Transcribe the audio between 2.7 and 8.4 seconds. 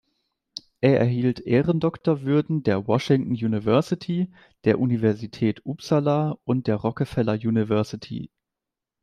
Washington University, der Universität Uppsala und der Rockefeller University.